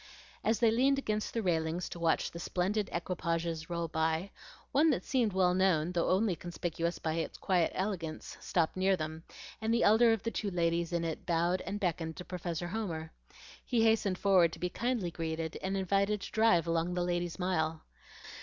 [0.43, 4.31] As they leaned against the railing to watch the splendid equipages roll by,
[4.71, 9.23] one that seemed well known, though only conspicuous by its quiet elegance, stopped near them,
[9.61, 13.11] and the elder of the two ladies in it bowed and beckoned to Professor Homer.
[13.63, 17.83] He hastened forward to be kindly greeted and invited to drive along the Ladies' Mile.